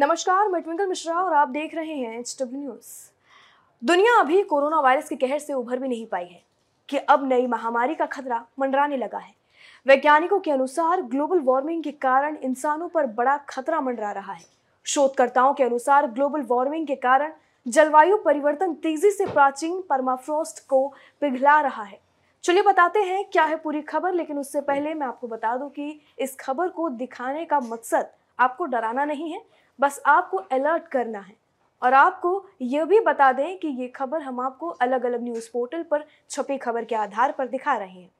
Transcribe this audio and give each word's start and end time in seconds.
नमस्कार, 0.00 0.48
मैं 0.48 0.60
ट्विंकल 0.62 0.86
मिश्रा 0.86 1.14
और 1.14 1.32
आप 1.34 1.48
देख 1.48 1.74
रहे 1.74 1.94
हैं 1.94 2.18
एच 2.18 2.36
डब्ल्यू 2.40 2.60
न्यूज़ 2.60 2.86
दुनिया 3.82 4.12
अभी 4.20 4.42
कोरोना 4.42 4.78
वायरस 4.80 5.08
के 5.08 5.16
कहर 5.16 5.38
से 5.38 5.52
उभर 5.52 5.78
भी 5.78 5.88
नहीं 5.88 6.06
पाई 6.06 6.24
है 6.24 6.40
कि 6.88 6.98
अब 7.06 7.26
नई 7.28 7.46
महामारी 7.46 7.94
का 7.94 8.06
खतरा 8.06 8.38
मंडराने 8.60 8.96
लगा 8.96 9.18
है। 9.18 9.32
वैज्ञानिकों 9.86 10.38
के 10.40 10.50
अनुसार 10.50 11.02
ग्लोबल 11.04 11.40
वार्मिंग 11.40 11.82
के 11.84 11.90
कारण 11.92 12.36
इंसानों 12.36 12.88
पर 12.88 13.06
बड़ा 13.08 13.36
खतरा 13.48 13.80
मंडरा 13.80 14.12
रहा 14.12 14.32
है। 14.32 14.44
शोधकर्ताओं 14.86 15.52
के 15.54 15.64
अनुसार 15.64 16.06
ग्लोबल 16.08 16.42
वार्मिंग 16.50 16.86
के 16.86 16.94
कारण 16.96 17.32
जलवायु 17.66 18.16
परिवर्तन 18.16 18.72
तेज़ी 18.82 19.10
से 19.10 19.26
प्राचीन 19.26 19.80
परमाफ्रोस्ट 19.90 20.66
को 20.68 20.86
पिघला 21.22 21.60
रहा 21.60 21.82
है। 21.82 22.00
चलिए 22.44 22.62
बताते 22.62 23.02
हैं 23.02 23.24
क्या 23.24 23.44
है 23.44 23.56
पूरी 23.56 23.82
खबर, 23.82 24.14
लेकिन 24.14 24.38
उससे 24.38 24.60
पहले 24.62 24.94
मैं 24.94 25.06
आपको 25.06 25.26
बता 25.26 25.56
दूँ 25.56 25.68
कि 25.70 26.00
इस 26.18 26.36
खबर 26.36 26.68
को 26.70 26.88
दिखाने 26.88 27.44
का 27.44 27.60
मकसद 27.60 28.08
आपको 28.40 28.64
डराना 28.64 29.04
नहीं 29.04 29.32
है 29.32 29.42
बस 29.80 30.02
आपको 30.06 30.36
अलर्ट 30.36 30.88
करना 30.88 31.18
है। 31.18 31.34
और 31.82 31.94
आपको 31.94 32.44
यह 32.62 32.84
भी 32.84 33.00
बता 33.00 33.32
दें 33.32 33.58
कि 33.58 33.68
ये 33.68 33.88
खबर 33.88 34.22
हम 34.22 34.40
आपको 34.40 34.68
अलग 34.68 35.04
अलग 35.06 35.22
न्यूज़ 35.22 35.50
पोर्टल 35.52 35.82
पर 35.82 36.04
छपी 36.30 36.56
खबर 36.58 36.84
के 36.84 36.94
आधार 36.94 37.32
पर 37.32 37.46
दिखा 37.46 37.76
रहे 37.76 38.00
हैं। 38.00 38.10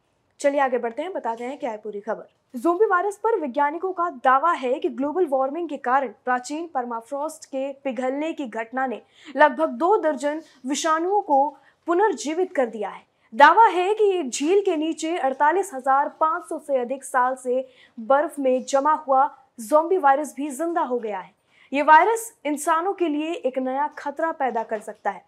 चलिए 0.40 0.60
आगे 0.60 0.78
बढ़ते 0.78 1.02
हैं 1.02 1.12
बताते 1.12 1.44
हैं 1.44 1.58
क्या 1.58 1.70
है 1.70 1.76
पूरी 1.76 2.00
खबर। 2.00 2.58
जोम्बी 2.58 2.86
वायरस 2.86 3.16
पर 3.16 3.38
वैज्ञानिकों 3.40 3.92
का 3.92 4.08
दावा 4.24 4.52
है 4.52 4.78
कि 4.78 4.88
ग्लोबल 4.88 5.26
वार्मिंग 5.26 5.68
के 5.68 5.76
कारण 5.76 6.08
प्राचीन 6.24 6.66
परमाफ्रोस्ट 6.66 7.44
के 7.44 7.72
पिघलने 7.72 8.32
की 8.32 8.46
घटना 8.46 8.86
ने 8.86 9.02
लगभग 9.36 9.68
दो 9.68 9.96
दर्जन 9.96 10.42
विषाणुओं 10.66 11.20
को 11.20 11.56
पुनर्जीवित 11.86 12.54
कर 12.54 12.66
दिया 12.66 12.88
है। 12.88 13.02
दावा 13.34 13.66
है 13.66 13.94
कि 13.94 14.10
एक 14.10 14.30
झील 14.30 14.60
के 14.60 14.76
नीचे 14.76 15.16
48,500 15.18 16.58
से 16.58 16.78
अधिक 16.78 17.04
साल 17.04 17.34
से 17.34 17.68
बर्फ़ 18.00 18.40
में 18.40 18.64
जमा 18.64 18.92
हुआ 18.92 19.24
जोम्बी 19.58 19.96
वायरस 19.98 20.34
भी 20.36 20.48
ज़िंदा 20.50 20.82
हो 20.82 20.98
गया 20.98 21.18
है। 21.18 21.32
ये 21.72 21.82
वायरस 21.82 22.32
इंसानों 22.46 22.92
के 22.92 23.08
लिए 23.08 23.32
एक 23.32 23.58
नया 23.58 23.86
खतरा 23.98 24.30
पैदा 24.32 24.62
कर 24.62 24.80
सकता 24.80 25.10
है। 25.10 25.24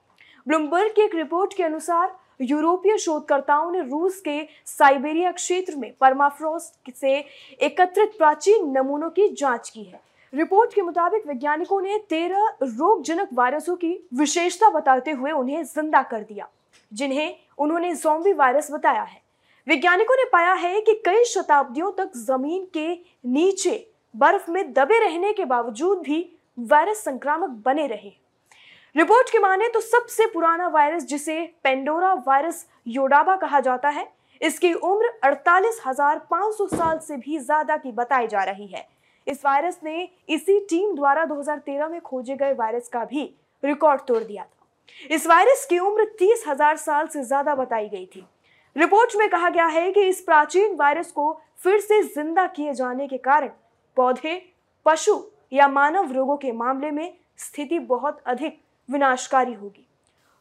ब्लूमबर्ग 0.47 0.93
की 0.93 1.03
एक 1.03 1.15
रिपोर्ट 1.15 1.57
के 1.57 1.63
अनुसार, 1.63 2.17
यूरोपीय 2.41 2.97
शोधकर्ताओं 2.99 3.71
ने 3.73 3.81
रूस 3.81 4.21
के 4.21 4.41
साइबेरिया 4.67 5.31
क्षेत्र 5.33 5.77
में 5.77 5.93
परमाफ्रोस्ट 6.01 6.93
से 6.93 7.13
एकत्रित 7.61 8.17
प्राचीन 8.19 8.71
नमूनों 8.71 9.11
की 9.11 9.29
जाँच 9.31 9.69
की 9.69 9.83
है। 9.83 10.01
रिपोर्ट 10.33 10.75
के 10.75 10.83
मुताबिक 10.83 11.27
वैज्ञानिकों 11.27 11.81
ने 11.81 11.99
तेरह 12.11 12.49
रोगजनक 12.63 13.29
वायरसों 13.35 13.77
की 13.77 13.93
विशेषता 14.15 14.71
बताते 14.71 15.11
हुए 15.11 15.33
उन्हें 15.33 15.63
ज़िंदा 15.65 16.03
कर 16.03 16.23
दिया, 16.23 16.49
जिन्हें 16.93 17.37
उन्होंने 17.59 17.95
जोम्बी 17.95 18.33
वायरस 18.33 18.71
बताया 18.71 19.03
है। 19.03 19.21
वैज्ञानिकों 19.67 20.17
ने 20.17 20.25
पाया 20.25 20.53
है 20.55 20.81
कि 20.81 20.95
कई 21.07 21.25
शताब्दियों 21.27 21.91
तक 21.93 22.17
ज़मीन 22.17 22.67
के 22.75 22.93
नीचे 23.29 23.77
बर्फ़ 24.15 24.51
में 24.51 24.73
दबे 24.73 24.99
रहने 25.01 25.33
के 25.33 25.45
बावजूद 25.45 25.99
भी 25.99 26.25
वायरस 26.59 27.05
संक्रामक 27.05 27.51
बने 27.65 27.87
रहे। 27.87 28.13
रिपोर्ट 28.97 29.31
के 29.31 29.39
माने 29.39 29.69
तो 29.69 29.81
सबसे 29.81 30.27
पुराना 30.27 30.67
वायरस 30.69 31.05
जिसे 31.07 31.41
पेंडोरा 31.65 32.13
वायरस 32.27 32.67
योडाबा 32.89 33.37
कहा 33.37 33.61
जाता 33.61 33.89
है 33.89 34.07
इसकी 34.41 34.73
उम्र 34.75 35.13
48,500 35.25 36.67
साल 36.69 36.99
से 36.99 37.17
भी 37.17 37.39
ज़्यादा 37.39 37.77
की 37.77 37.93
बताई 37.93 38.27
जा 38.27 38.43
रही 38.43 38.67
है। 38.67 38.87
इस 39.27 39.45
वायरस 39.45 39.79
ने 39.85 40.09
इसी 40.29 40.59
टीम 40.71 40.95
द्वारा 40.97 41.25
2013 41.25 41.89
में 41.89 42.01
खोजे 42.01 42.37
गए 42.37 42.53
वायरस 42.55 42.89
का 42.89 43.05
भी 43.05 43.25
रिकॉर्ड 43.63 44.01
तोड़ 44.01 44.23
दिया 44.23 44.43
था। 44.43 44.67
इस 45.11 45.27
वायरस 45.27 45.65
की 45.67 45.79
उम्र 45.79 46.05
तीस 46.19 46.45
हज़ार 46.49 46.77
साल 46.79 47.07
से 47.07 47.23
ज़्यादा 47.25 47.55
बताई 47.55 47.89
गई 47.89 48.07
थी। 48.07 48.27
रिपोर्ट 48.77 49.17
में 49.17 49.29
कहा 49.29 49.49
गया 49.49 49.67
है 49.69 49.91
कि 49.93 50.09
इस 50.09 50.21
प्राचीन 50.21 50.75
वायरस 50.77 51.11
को 51.13 51.33
फिर 51.63 51.81
से 51.81 52.03
ज़िंदा 52.05 52.47
किए 52.49 52.73
जाने 52.75 53.07
के 53.09 53.19
कारण 53.21 53.51
पौधे, 53.97 54.43
पशु 54.87 55.23
या 55.53 55.69
मानव 55.69 56.13
रोगों 56.13 56.37
के 56.37 56.53
मामले 56.53 56.91
में 56.91 57.15
स्थिति 57.39 57.79
बहुत 57.79 58.21
अधिक 58.27 58.61
विनाशकारी 58.89 59.53
होगी। 59.53 59.87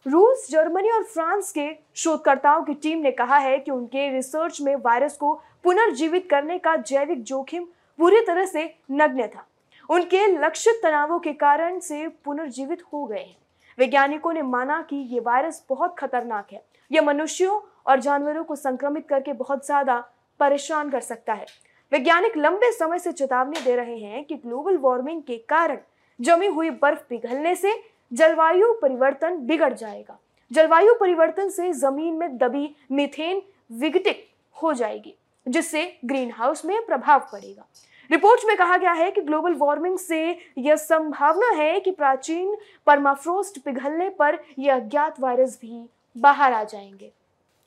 रूस, 0.05 0.47
जर्मनी 0.51 0.89
और 0.89 1.03
फ्रांस 1.03 1.51
के 1.51 1.69
शोधकर्ताओं 1.95 2.63
की 2.63 2.73
टीम 2.73 2.99
ने 2.99 3.11
कहा 3.11 3.37
है 3.37 3.57
कि 3.59 3.71
उनके 3.71 4.09
रिसर्च 4.11 4.61
में 4.61 4.75
वायरस 4.75 5.17
को 5.17 5.33
पुनर्जीवित 5.63 6.29
करने 6.29 6.57
का 6.57 6.75
जैविक 6.75 7.23
जोखिम 7.23 7.65
पूरी 7.99 8.21
तरह 8.21 8.45
से 8.45 8.63
नग्न 8.91 9.27
था। 9.27 9.45
उनके 9.89 10.25
लक्षित 10.27 10.79
तनावों 10.83 11.19
के 11.19 11.33
कारण 11.33 11.79
से 11.79 12.07
पुनर्जीवित 12.07 12.83
हो 12.93 13.05
गए 13.05 13.19
हैं। 13.19 13.35
वैज्ञानिकों 13.77 14.33
ने 14.33 14.41
माना 14.41 14.81
कि 14.81 14.95
ये 14.95 15.19
वायरस 15.19 15.65
बहुत 15.69 15.95
खतरनाक 15.99 16.47
है। 16.53 16.63
यह 16.91 17.01
मनुष्यों 17.01 17.59
और 17.85 17.99
जानवरों 17.99 18.43
को 18.43 18.55
संक्रमित 18.55 19.07
करके 19.07 19.33
बहुत 19.33 19.65
ज़्यादा 19.65 20.03
परेशान 20.39 20.89
कर 20.89 21.01
सकता 21.01 21.33
है। 21.33 21.45
वैज्ञानिक 21.91 22.37
लंबे 22.37 22.71
समय 22.71 22.99
से 22.99 23.11
चेतावनी 23.11 23.61
दे 23.61 23.75
रहे 23.75 23.97
हैं 23.97 24.23
कि 24.25 24.35
ग्लोबल 24.35 24.77
वार्मिंग 24.77 25.21
के 25.23 25.37
कारण 25.49 25.77
जमी 26.19 26.47
हुई 26.47 26.69
बर्फ़ 26.71 27.01
पिघलने 27.09 27.55
से 27.55 27.73
जलवायु 28.11 28.73
परिवर्तन 28.73 29.37
बिगड़ 29.37 29.73
जाएगा। 29.73 30.17
जलवायु 30.51 30.93
परिवर्तन 30.93 31.49
से 31.49 31.71
ज़मीन 31.73 32.13
में 32.13 32.37
दबी 32.37 32.75
मीथेन 32.91 33.41
विघटित 33.71 34.25
हो 34.55 34.73
जाएगी, 34.73 35.13
जिससे 35.45 35.83
ग्रीन 36.05 36.31
हाउस 36.31 36.65
में 36.65 36.85
प्रभाव 36.85 37.27
पड़ेगा। 37.31 37.67
रिपोर्ट 38.09 38.41
में 38.47 38.55
कहा 38.57 38.77
गया 38.77 38.91
है 38.91 39.11
कि 39.11 39.21
ग्लोबल 39.21 39.53
वार्मिंग 39.53 39.97
से 39.97 40.25
यह 40.57 40.75
संभावना 40.75 41.51
है 41.55 41.79
कि 41.79 41.91
प्राचीन 41.91 42.55
परमाफ्रोस्ट 42.87 43.59
पिघलने 43.59 44.09
पर 44.09 44.39
यह 44.59 44.75
अज्ञात 44.75 45.19
वायरस 45.19 45.59
भी 45.61 45.85
बाहर 46.15 46.53
आ 46.53 46.63
जाएँगे। 46.63 47.11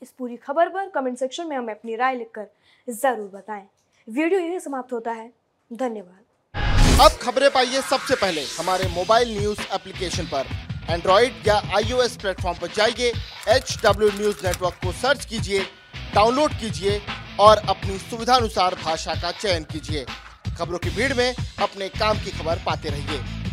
इस 0.03 0.11
पूरी 0.11 0.37
खबर 0.37 0.69
पर 0.69 0.89
कमेंट 0.89 1.19
सेक्शन 1.19 1.47
में 1.47 1.57
हमें 1.57 1.75
अपनी 1.75 1.97
राय 1.97 2.17
लिखकर 2.17 2.47
ज़रूर 2.89 3.31
बताएँ। 3.35 3.67
वीडियो 4.09 4.39
यही 4.41 4.59
समाप्त 4.61 4.93
होता 4.93 5.11
है। 5.11 5.29
धन्यवाद। 5.71 7.01
अब 7.01 7.11
खबरें 7.23 7.49
पाइए 7.51 7.81
सबसे 7.83 8.15
पहले 8.15 8.43
हमारे 8.59 8.89
मोबाइल 8.89 9.29
न्यूज़ 9.39 9.61
एप्लीकेशन 9.75 10.25
पर। 10.25 10.47
एंड्रॉइड 10.91 11.47
या 11.47 11.55
आईओएस 11.77 12.17
प्लेटफॉर्म 12.17 12.59
पर 12.59 12.69
जाइए 12.77 13.13
एच 13.49 13.77
डब्ल्यू 13.85 14.09
न्यूज़ 14.11 14.47
नेटवर्क 14.47 14.75
को 14.85 14.93
सर्च 14.93 15.25
कीजिए, 15.25 15.63
डाउनलोड 16.15 16.53
कीजिए 16.53 17.01
और 17.41 17.63
अपनी 17.69 17.99
सुविधानुसार 18.01 18.75
भाषा 18.85 19.15
का 19.15 19.31
चयन 19.33 19.65
कीजिए। 19.73 20.05
खबरों 20.59 20.79
की 20.79 20.91
भीड़ 20.91 21.13
में 21.15 21.35
अपने 21.63 21.89
काम 21.91 22.19
की 22.19 22.39
खबर 22.39 22.63
पाते 22.67 22.89
रहिए। 22.89 23.44